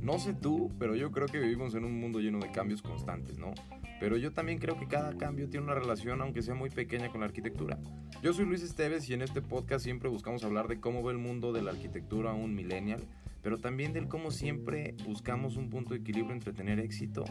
[0.00, 3.38] No sé tú, pero yo creo que vivimos en un mundo lleno de cambios constantes,
[3.38, 3.54] ¿no?
[3.98, 7.20] Pero yo también creo que cada cambio tiene una relación, aunque sea muy pequeña, con
[7.20, 7.78] la arquitectura.
[8.22, 11.18] Yo soy Luis Esteves y en este podcast siempre buscamos hablar de cómo ve el
[11.18, 13.02] mundo de la arquitectura un millennial,
[13.42, 17.24] pero también del cómo siempre buscamos un punto de equilibrio entre tener éxito,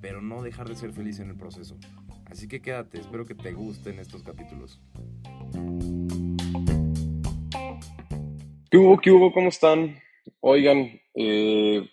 [0.00, 1.76] pero no dejar de ser feliz en el proceso.
[2.26, 4.80] Así que quédate, espero que te gusten estos capítulos.
[8.70, 8.98] ¿Qué hubo?
[8.98, 9.32] ¿Qué hubo?
[9.32, 9.98] ¿Cómo están?
[10.40, 11.88] Oigan, eh,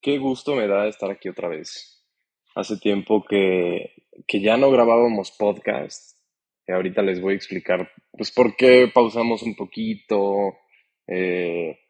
[0.00, 2.02] qué gusto me da estar aquí otra vez.
[2.54, 3.92] Hace tiempo que,
[4.26, 6.16] que ya no grabábamos podcast.
[6.66, 10.54] Y ahorita les voy a explicar pues por qué pausamos un poquito,
[11.06, 11.80] eh,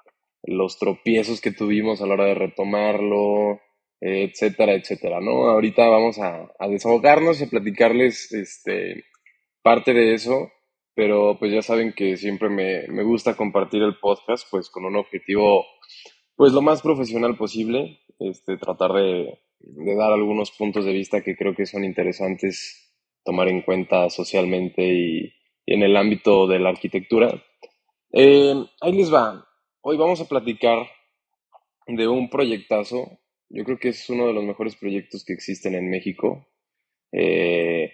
[0.43, 3.61] los tropiezos que tuvimos a la hora de retomarlo,
[4.01, 5.51] etcétera, etcétera, ¿no?
[5.51, 9.05] Ahorita vamos a, a desahogarnos y a platicarles este,
[9.63, 10.51] parte de eso
[10.95, 14.97] pero pues ya saben que siempre me, me gusta compartir el podcast pues con un
[14.97, 15.65] objetivo
[16.37, 21.37] pues lo más profesional posible, este, tratar de, de dar algunos puntos de vista que
[21.37, 22.85] creo que son interesantes
[23.24, 25.33] tomar en cuenta socialmente y,
[25.66, 27.43] en el ámbito de la arquitectura.
[28.13, 29.49] Eh, ahí les va.
[29.80, 30.87] Hoy vamos a platicar
[31.87, 33.18] de un proyectazo.
[33.49, 36.46] Yo creo que es uno de los mejores proyectos que existen en México.
[37.13, 37.93] Eh,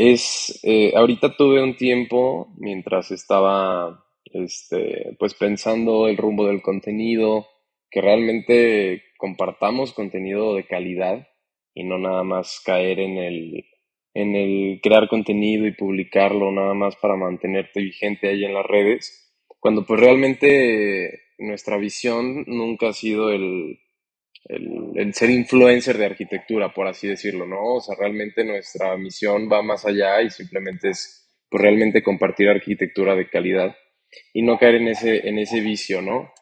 [0.00, 7.46] es, eh, ahorita tuve un tiempo mientras estaba, este, pues pensando el rumbo del contenido,
[7.90, 11.28] que realmente compartamos contenido de calidad
[11.74, 13.66] y no nada más caer en el,
[14.14, 19.36] en el crear contenido y publicarlo nada más para mantenerte vigente ahí en las redes,
[19.58, 23.78] cuando pues realmente nuestra visión nunca ha sido el,
[24.44, 27.76] el, el, ser influencer de arquitectura, por así decirlo, ¿no?
[27.76, 33.14] O sea, realmente nuestra misión va más allá y simplemente es, pues, realmente compartir arquitectura
[33.14, 33.76] de calidad
[34.32, 36.32] y no caer en ese, en ese vicio, ¿no?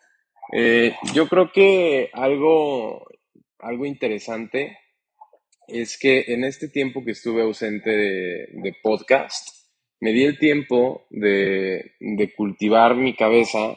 [0.53, 3.07] Eh, yo creo que algo,
[3.59, 4.79] algo interesante
[5.67, 9.59] es que en este tiempo que estuve ausente de, de podcast,
[10.01, 13.77] me di el tiempo de, de cultivar mi cabeza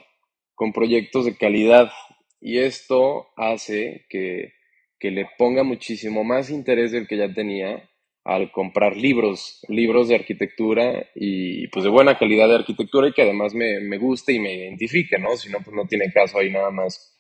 [0.56, 1.92] con proyectos de calidad,
[2.42, 4.54] y esto hace que,
[5.00, 7.88] que le ponga muchísimo más interés del que ya tenía
[8.24, 13.24] al comprar libros, libros de arquitectura y pues de buena calidad de arquitectura y que
[13.24, 15.36] además me, me guste y me identifique, ¿no?
[15.38, 17.18] Si no, pues no tiene caso ahí nada más,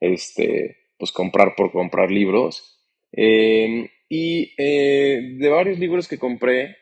[0.00, 2.80] este, pues comprar por comprar libros.
[3.12, 6.76] Eh, y eh, de varios libros que compré,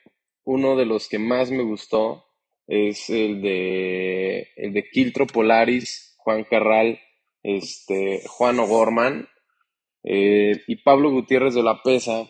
[0.45, 2.25] uno de los que más me gustó
[2.67, 6.99] es el de, el de Quiltro Polaris, Juan Carral,
[7.43, 9.29] este, Juan O'Gorman
[10.05, 12.29] eh, y Pablo Gutiérrez de la Pesa,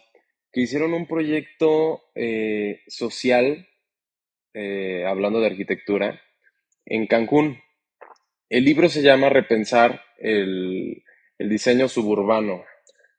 [0.53, 3.69] que hicieron un proyecto eh, social,
[4.55, 6.21] eh, hablando de arquitectura,
[6.85, 7.59] en Cancún.
[8.49, 11.05] El libro se llama Repensar el,
[11.39, 12.65] el diseño suburbano.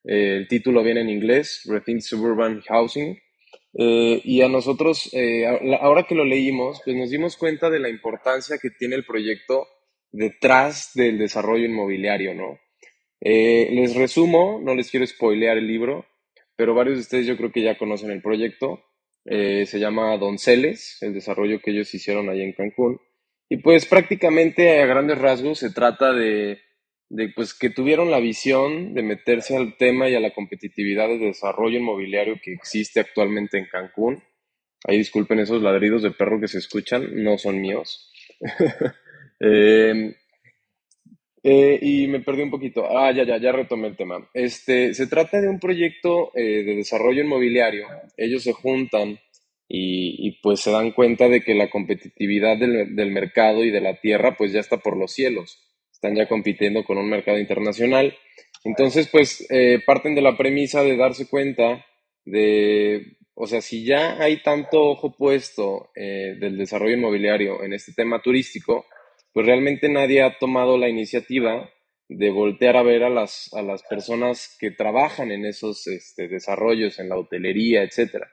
[0.03, 3.17] el título viene en inglés, Rethink Suburban Housing.
[3.73, 5.09] y a nosotros,
[5.79, 9.67] ahora que lo leímos, pues nos dimos cuenta de la importancia que tiene el proyecto
[10.11, 12.59] detrás del desarrollo inmobiliario, ¿no?
[13.21, 16.05] Eh, les resumo, no les quiero spoilear el libro,
[16.55, 18.83] pero varios de ustedes yo creo que ya conocen el proyecto.
[19.25, 22.99] Eh, se llama Donceles, el desarrollo que ellos hicieron ahí en Cancún.
[23.49, 26.59] Y pues prácticamente a grandes rasgos se trata de,
[27.09, 31.17] de pues que tuvieron la visión de meterse al tema y a la competitividad de
[31.17, 34.23] desarrollo inmobiliario que existe actualmente en Cancún.
[34.87, 38.11] Ahí disculpen esos ladridos de perro que se escuchan, no son míos.
[39.43, 40.15] Eh,
[41.43, 42.85] eh, y me perdí un poquito.
[42.85, 44.29] Ah, ya, ya, ya retomé el tema.
[44.33, 47.87] Este, se trata de un proyecto eh, de desarrollo inmobiliario.
[48.15, 49.19] Ellos se juntan
[49.67, 53.81] y, y, pues se dan cuenta de que la competitividad del, del, mercado y de
[53.81, 55.59] la tierra pues ya está por los cielos.
[55.91, 58.15] Están ya compitiendo con un mercado internacional.
[58.63, 61.85] Entonces pues eh, parten de la premisa de darse cuenta
[62.25, 67.93] de, o sea, si ya hay tanto ojo puesto eh, del desarrollo inmobiliario en este
[67.93, 68.85] tema turístico,
[69.33, 71.69] pues realmente nadie ha tomado la iniciativa
[72.09, 76.99] de voltear a ver a las, a las personas que trabajan en esos este, desarrollos,
[76.99, 78.25] en la hotelería, etc.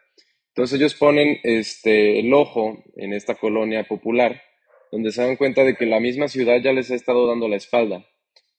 [0.49, 4.43] Entonces ellos ponen este, el ojo en esta colonia popular,
[4.91, 7.57] donde se dan cuenta de que la misma ciudad ya les ha estado dando la
[7.57, 8.05] espalda.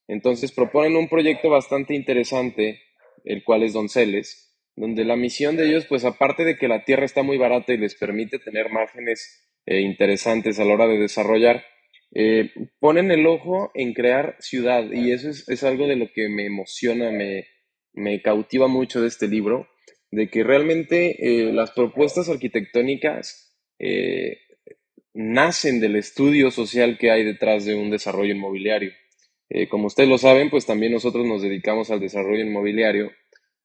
[0.07, 2.81] Entonces proponen un proyecto bastante interesante,
[3.25, 7.03] el cual es Donceles, donde la misión de ellos, pues aparte de que la tierra
[7.03, 11.65] está muy barata y les permite tener márgenes eh, interesantes a la hora de desarrollar,
[12.13, 16.27] eh, ponen el ojo en crear ciudad y eso es, es algo de lo que
[16.29, 17.47] me emociona, me,
[17.93, 19.67] me, cautiva mucho de este libro,
[20.11, 24.39] de que realmente eh, las propuestas arquitectónicas eh,
[25.13, 28.91] nacen del estudio social que hay detrás de un desarrollo inmobiliario.
[29.49, 33.11] Eh, como ustedes lo saben, pues también nosotros nos dedicamos al desarrollo inmobiliario,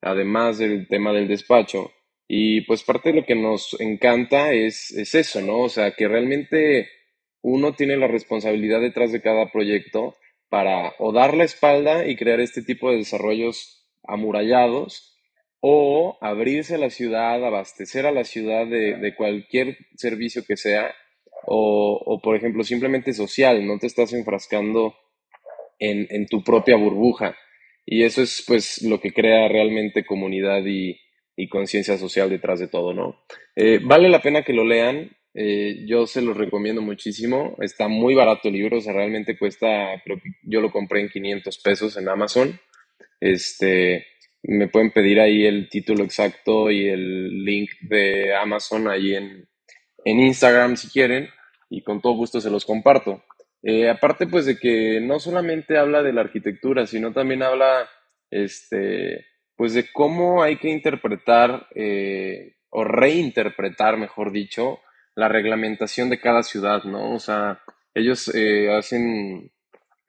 [0.01, 1.93] además del tema del despacho.
[2.27, 5.61] Y pues parte de lo que nos encanta es, es eso, ¿no?
[5.61, 6.89] O sea, que realmente
[7.45, 10.15] uno tiene la responsabilidad detrás de cada proyecto
[10.49, 15.19] para o dar la espalda y crear este tipo de desarrollos amurallados
[15.61, 20.95] o abrirse a la ciudad, abastecer a la ciudad de, cualquier servicio que sea
[21.47, 24.95] o, por ejemplo, simplemente social, no te estás enfrascando
[25.79, 27.37] en, tu propia burbuja.
[27.85, 30.99] Y eso es pues lo que crea realmente comunidad y,
[31.37, 33.23] y conciencia social detrás de todo, ¿no?
[33.55, 38.15] Eh, vale la pena que lo lean, eh, yo se los recomiendo muchísimo, está muy
[38.15, 40.03] barato el libro, o sea, realmente cuesta,
[40.43, 42.61] yo lo compré en 500 pesos en Amazon,
[43.21, 44.07] este,
[44.43, 49.49] me pueden pedir ahí el título exacto y el link de Amazon ahí en,
[50.05, 51.29] en Instagram si quieren
[51.71, 53.25] y con todo gusto se los comparto.
[53.63, 57.89] Eh, aparte pues de que no solamente habla de la arquitectura, sino también habla
[58.31, 59.25] este,
[59.57, 64.81] pues de cómo hay que interpretar eh, o reinterpretar, mejor dicho,
[65.15, 67.15] la reglamentación de cada ciudad, ¿no?
[67.15, 67.61] O sea,
[67.95, 69.53] ellos eh, hacen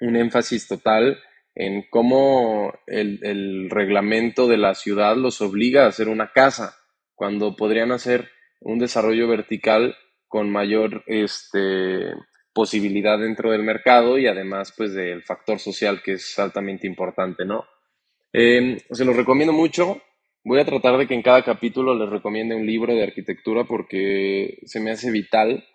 [0.01, 1.19] un énfasis total
[1.53, 6.75] en cómo el, reglamento de la ciudad los obliga a hacer una casa,
[7.13, 8.29] cuando podrían hacer
[8.59, 9.95] un desarrollo vertical
[10.27, 12.13] con mayor este,
[12.53, 17.65] posibilidad dentro del mercado y además pues del factor social que es altamente importante, ¿no?
[18.33, 20.01] Eh, se los recomiendo mucho.
[20.45, 24.59] Voy a tratar de que en cada capítulo les recomiende un libro de arquitectura porque
[24.65, 25.65] se me hace vital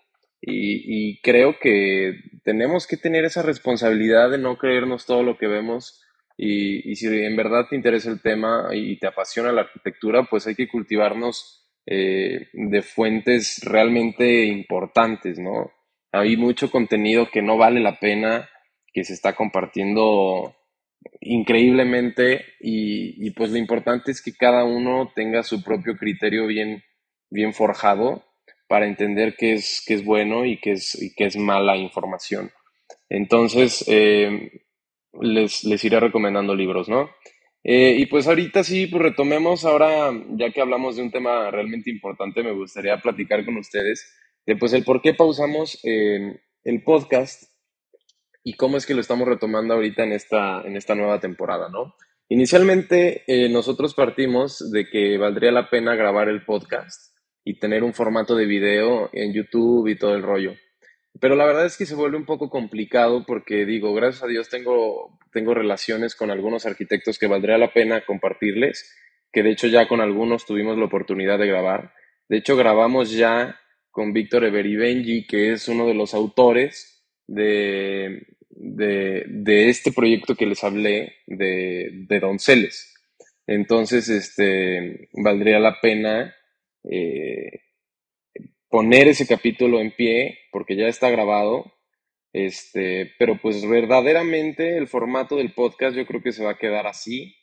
[0.40, 2.14] y, y creo que
[2.44, 6.00] tenemos que tener esa responsabilidad de no creernos todo lo que vemos
[6.36, 10.46] y, y, si en verdad te interesa el tema y te apasiona la arquitectura, pues
[10.46, 15.72] hay que cultivarnos eh, de fuentes realmente importantes, ¿no?
[16.12, 18.48] Hay mucho contenido que no vale la pena,
[18.92, 20.54] que se está compartiendo
[21.20, 26.82] increíblemente y, y, pues lo importante es que cada uno tenga su propio criterio bien,
[27.30, 28.24] bien forjado
[28.68, 32.50] para entender qué es, qué es bueno y qué es, y qué es mala información.
[33.08, 34.62] Entonces, eh,
[35.20, 37.10] les, les iré recomendando libros, ¿no?
[37.62, 41.90] Eh, y pues ahorita sí, pues retomemos ahora, ya que hablamos de un tema realmente
[41.90, 47.49] importante, me gustaría platicar con ustedes de pues el por qué pausamos eh, el podcast
[48.42, 51.94] y cómo es que lo estamos retomando ahorita en esta, en esta nueva temporada, ¿no?
[52.28, 57.92] Inicialmente eh, nosotros partimos de que valdría la pena grabar el podcast y tener un
[57.92, 60.54] formato de video en YouTube y todo el rollo.
[61.18, 64.48] Pero la verdad es que se vuelve un poco complicado porque digo, gracias a Dios
[64.48, 68.96] tengo, tengo relaciones con algunos arquitectos que valdría la pena compartirles,
[69.32, 71.94] que de hecho ya con algunos tuvimos la oportunidad de grabar.
[72.28, 73.60] De hecho grabamos ya
[73.90, 76.89] con Víctor Everibenji, que es uno de los autores
[77.30, 82.94] de, de, este proyecto que les hablé de, de Donceles.
[83.46, 86.34] Entonces, este, valdría la pena
[86.84, 87.62] eh,
[88.68, 91.72] poner ese capítulo en pie, porque ya está grabado,
[92.32, 96.86] este, pero pues verdaderamente el formato del podcast yo creo que se va a quedar
[96.86, 97.34] así,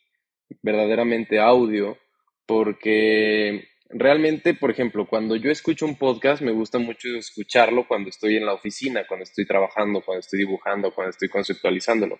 [0.62, 1.98] verdaderamente audio,
[2.46, 8.36] porque realmente, por ejemplo, cuando yo escucho un podcast, me gusta mucho escucharlo cuando estoy
[8.36, 12.18] en la oficina, cuando estoy trabajando, cuando estoy dibujando, cuando estoy conceptualizándolo.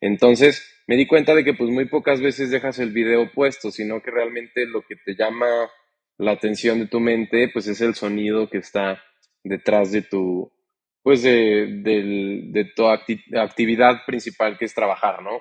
[0.00, 4.00] Entonces, me di cuenta de que pues muy pocas veces dejas el video puesto, sino
[4.02, 5.46] que realmente lo que te llama
[6.16, 9.02] la atención de tu mente, pues es el sonido que está
[9.42, 10.52] detrás de tu,
[11.02, 15.40] pues de, de, actividad principal que es trabajar, ¿no?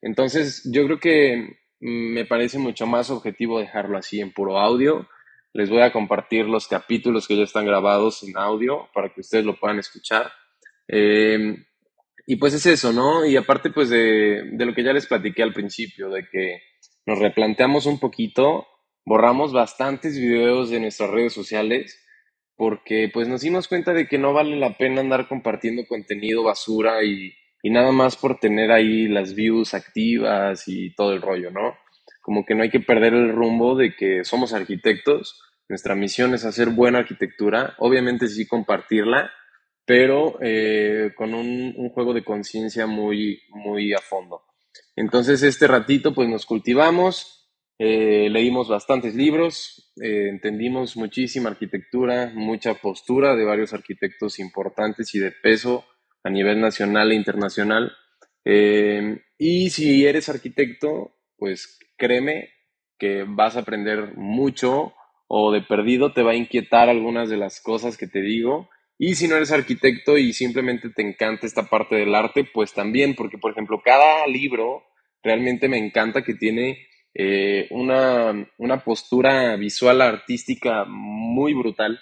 [0.00, 5.06] Entonces, yo creo que me parece mucho más objetivo dejarlo así en puro audio.
[5.52, 9.44] Les voy a compartir los capítulos que ya están grabados en audio para que ustedes
[9.44, 10.32] lo puedan escuchar.
[10.88, 11.56] Eh,
[12.26, 13.26] y pues es eso, ¿no?
[13.26, 16.62] Y aparte pues de, de, lo que ya les platiqué al principio, de que
[17.04, 18.66] nos replanteamos un poquito
[19.04, 22.00] borramos bastantes videos de nuestras redes sociales
[22.56, 27.04] porque pues nos dimos cuenta de que no vale la pena andar compartiendo contenido basura
[27.04, 31.74] y, y nada más por tener ahí las views activas y todo el rollo, ¿no?
[32.20, 36.44] Como que no hay que perder el rumbo de que somos arquitectos, nuestra misión es
[36.44, 39.32] hacer buena arquitectura, obviamente sí compartirla,
[39.86, 44.42] pero eh, con un, un, juego de conciencia muy, muy a fondo.
[44.94, 52.74] Entonces este ratito pues nos cultivamos, eh, leímos bastantes libros, eh, entendimos muchísima arquitectura, mucha
[52.74, 55.86] postura de varios arquitectos importantes y de peso
[56.24, 57.92] a nivel nacional e internacional.
[58.44, 62.50] Eh, y si eres arquitecto, pues créeme
[62.98, 64.94] que vas a aprender mucho
[65.28, 69.16] o de perdido te va a inquietar algunas de las cosas que te digo Y
[69.16, 73.38] si no eres arquitecto y simplemente te encanta esta parte del arte, pues también, porque
[73.38, 74.84] por ejemplo, cada libro
[75.22, 81.98] realmente me encanta que tiene eh, una, una, postura visual artística muy brutal.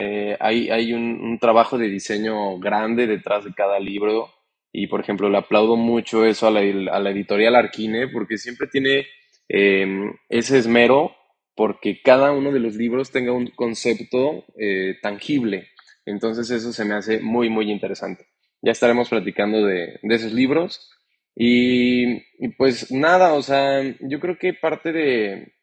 [0.00, 4.32] Eh, hay, un, trabajo de diseño grande detrás de cada libro
[4.70, 9.08] y por ejemplo le aplaudo mucho eso a la, editorial Arquine porque siempre tiene
[9.48, 9.88] eh,
[10.28, 11.16] ese esmero
[11.56, 15.66] porque cada uno de los libros tenga un concepto eh, tangible.
[16.06, 18.24] Entonces eso se me hace muy, muy interesante.
[18.62, 20.92] Ya estaremos platicando de, de esos libros.
[21.34, 25.54] Y, y, pues nada, o sea, yo creo que parte de,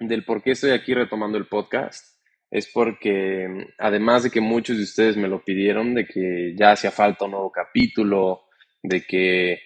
[0.00, 2.17] del por qué estoy aquí retomando el podcast
[2.50, 6.90] es porque además de que muchos de ustedes me lo pidieron, de que ya hacía
[6.90, 8.44] falta un nuevo capítulo,
[8.82, 9.60] de que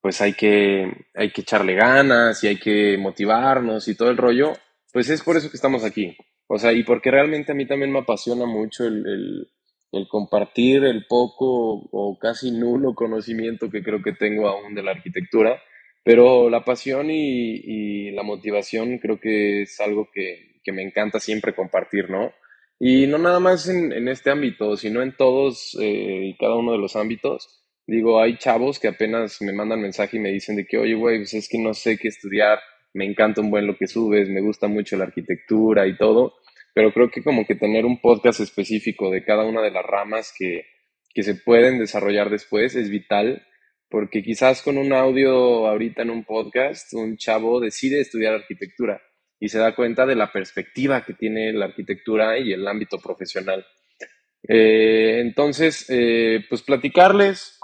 [0.00, 4.52] pues hay que, hay que echarle ganas y hay que motivarnos y todo el rollo,
[4.92, 6.16] pues es por eso que estamos aquí.
[6.46, 9.48] O sea, y porque realmente a mí también me apasiona mucho el,
[9.92, 14.90] el, compartir el poco o casi nulo conocimiento que creo que tengo aún de la
[14.90, 15.62] arquitectura,
[16.02, 21.20] pero la pasión y, y la motivación creo que es algo que, que, me encanta
[21.20, 22.32] siempre compartir, ¿no?
[22.78, 26.78] Y no nada más en, este ámbito, sino en todos eh, y cada uno de
[26.78, 27.64] los ámbitos.
[27.86, 31.18] Digo, hay chavos que apenas me mandan mensaje y me dicen de que, oye, güey,
[31.18, 32.58] pues es que no sé qué estudiar,
[32.94, 36.34] me encanta un buen lo que subes, me gusta mucho la arquitectura y todo,
[36.72, 40.32] pero creo que como que tener un podcast específico de cada una de las ramas
[40.36, 40.64] que,
[41.12, 43.46] que se pueden desarrollar después es vital,
[43.90, 49.00] porque quizás con un audio ahorita en un podcast, un chavo decide estudiar arquitectura
[49.44, 53.66] y se da cuenta de la perspectiva que tiene la arquitectura y el ámbito profesional.
[54.48, 57.60] Eh, entonces, eh, pues platicarles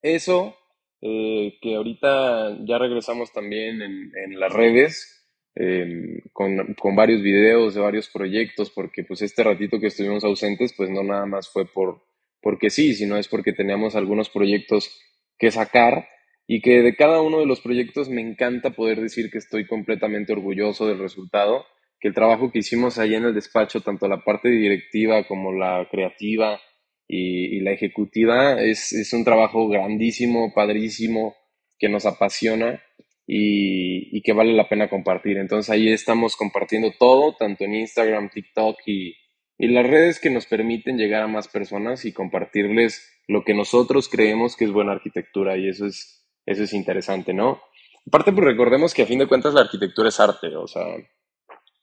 [0.00, 0.56] eso,
[1.02, 7.74] eh, que ahorita ya regresamos también en, en las redes eh, con, con, varios videos
[7.74, 11.66] de varios proyectos, porque pues este ratito que estuvimos ausentes, pues no nada más fue
[11.66, 12.06] por
[12.40, 14.98] porque sí, sino es porque teníamos algunos proyectos
[15.38, 16.08] que sacar
[16.46, 20.32] y que de cada uno de los proyectos me encanta poder decir que estoy completamente
[20.32, 21.64] orgulloso del resultado,
[21.98, 25.88] que el trabajo que hicimos allí en el despacho, tanto la parte directiva como la
[25.90, 26.60] creativa,
[27.08, 31.36] y, y la ejecutiva es, es, un trabajo grandísimo, padrísimo,
[31.78, 32.82] que nos apasiona
[33.26, 35.38] y, y, que vale la pena compartir.
[35.38, 39.14] Entonces ahí estamos compartiendo todo, tanto en Instagram, TikTok y,
[39.58, 44.08] y las redes que nos permiten llegar a más personas y compartirles lo que nosotros
[44.08, 47.60] creemos que es buena arquitectura y eso es, eso es interesante, ¿no?
[48.06, 50.84] Aparte, pues recordemos que a fin de cuentas la arquitectura es arte, o sea,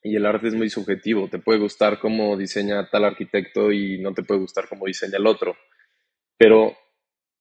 [0.02, 1.28] y el arte es muy subjetivo.
[1.28, 5.26] Te puede gustar cómo diseña tal arquitecto y no te puede gustar cómo diseña el
[5.26, 5.56] otro.
[6.36, 6.76] Pero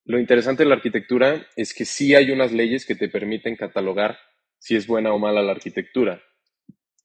[0.06, 4.18] lo interesante de la arquitectura es que sí hay unas leyes que te permiten catalogar
[4.60, 6.22] si es buena o mala la arquitectura.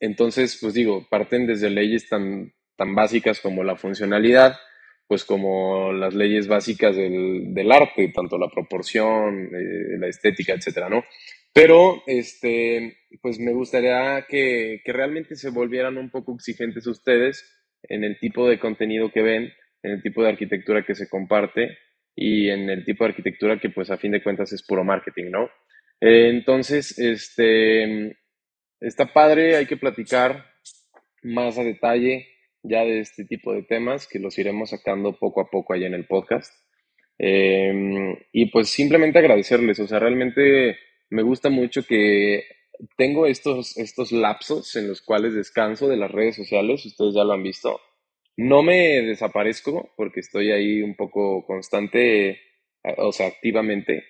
[0.01, 4.57] Entonces, pues digo, parten desde leyes tan, tan básicas como la funcionalidad,
[5.09, 10.91] pues como las leyes básicas del, del arte, tanto la proporción, eh, la estética, etcétera,
[10.91, 11.03] ¿no?
[11.55, 17.43] Pero, este, pues me gustaría que, que, realmente se volvieran un poco exigentes ustedes
[17.85, 19.51] en el tipo de contenido que ven,
[19.83, 21.79] en el tipo de arquitectura que se comparte
[22.15, 25.31] y en el tipo de arquitectura que pues a fin de cuentas es puro marketing,
[25.31, 25.49] ¿no?
[26.01, 28.19] Entonces, este,
[28.81, 30.45] está padre, hay que platicar
[31.23, 32.29] más a detalle
[32.69, 35.95] ya de este tipo de temas que los iremos sacando poco a poco ahí en
[35.95, 36.53] el podcast.
[37.19, 40.77] Eh, y pues simplemente agradecerles, o sea, realmente
[41.11, 42.45] me gusta mucho que
[42.97, 47.33] tengo estos, estos lapsos en los cuales descanso de las redes sociales, ustedes ya lo
[47.33, 47.81] han visto.
[48.37, 52.41] No me desaparezco porque estoy ahí un poco constante,
[52.99, 54.05] o sea, activamente,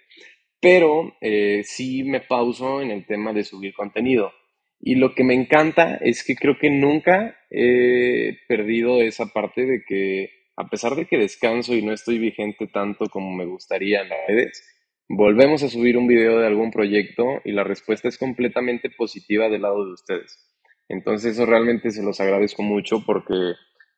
[0.61, 4.33] pero eh, sí me pauso en el tema de subir contenido.
[4.81, 9.83] Y lo que me encanta es que creo que nunca he perdido esa parte de
[9.87, 14.09] que, a pesar de que descanso y no estoy vigente tanto como me gustaría en
[14.09, 14.65] las redes,
[15.09, 19.63] volvemos a subir un video de algún proyecto y la respuesta es completamente positiva del
[19.63, 20.45] lado de ustedes.
[20.89, 23.35] Entonces eso realmente se los agradezco mucho porque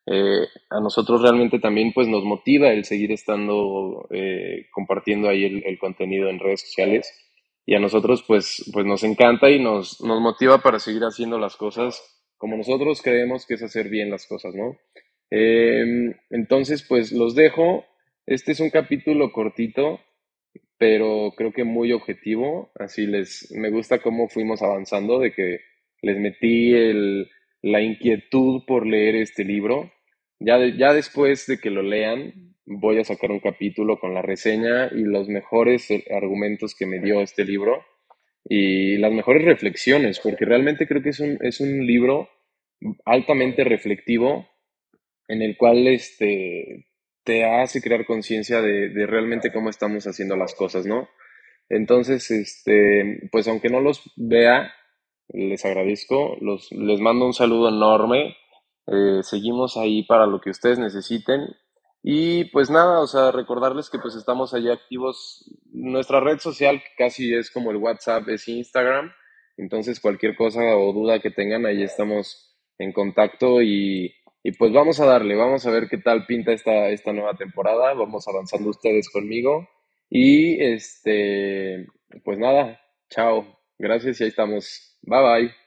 [0.07, 5.63] eh, a nosotros realmente también pues nos motiva el seguir estando eh, compartiendo ahí el,
[5.65, 7.07] el, contenido en redes sociales
[7.65, 11.55] y a nosotros pues, pues nos encanta y nos, nos motiva para seguir haciendo las
[11.55, 12.01] cosas
[12.37, 14.75] como nosotros creemos que es hacer bien las cosas, ¿no?
[15.29, 17.85] Eh, entonces pues los dejo.
[18.25, 19.99] Este es un capítulo cortito
[20.81, 22.71] pero creo que muy objetivo.
[22.73, 25.59] Así les, me gusta cómo fuimos avanzando, de que
[26.01, 27.29] les metí el,
[27.61, 29.91] la inquietud por leer este libro.
[30.43, 34.87] Ya, ya después de que lo lean, voy a sacar un capítulo con la reseña
[34.91, 37.85] y los mejores argumentos que me dio este libro
[38.43, 42.27] y las mejores reflexiones, porque realmente creo que es un, es un libro
[43.05, 44.47] altamente reflectivo
[45.27, 46.87] en el cual este,
[47.23, 51.07] te hace crear conciencia de, de realmente cómo estamos haciendo las cosas, ¿no?
[51.69, 54.73] Entonces, este, pues aunque no los vea,
[55.29, 58.35] les agradezco, los, les mando un saludo enorme.
[58.87, 61.55] Eh, seguimos ahí para lo que ustedes necesiten.
[62.03, 65.45] Y pues nada, o sea, recordarles que pues estamos allí activos.
[65.71, 69.11] Nuestra red social casi es como el WhatsApp, es Instagram.
[69.57, 74.99] Entonces cualquier cosa o duda que tengan, ahí estamos en contacto y, y pues vamos
[74.99, 77.93] a darle, vamos a ver qué tal pinta esta, esta nueva temporada.
[77.93, 79.67] Vamos avanzando ustedes conmigo.
[80.09, 81.87] Y este,
[82.23, 83.59] pues nada, chao.
[83.77, 84.97] Gracias y ahí estamos.
[85.03, 85.60] Bye bye.